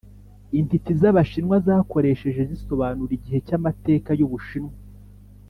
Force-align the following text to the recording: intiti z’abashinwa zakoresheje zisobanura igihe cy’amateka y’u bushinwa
intiti 0.59 0.91
z’abashinwa 1.01 1.55
zakoresheje 1.65 2.41
zisobanura 2.51 3.11
igihe 3.17 3.39
cy’amateka 3.47 4.09
y’u 4.19 4.29
bushinwa 4.31 4.75